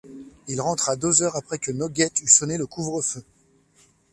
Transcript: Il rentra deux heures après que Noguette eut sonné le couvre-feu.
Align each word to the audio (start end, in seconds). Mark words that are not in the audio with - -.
Il 0.47 0.59
rentra 0.59 0.95
deux 0.95 1.21
heures 1.21 1.35
après 1.35 1.59
que 1.59 1.71
Noguette 1.71 2.23
eut 2.23 2.27
sonné 2.27 2.57
le 2.57 2.65
couvre-feu. 2.65 3.23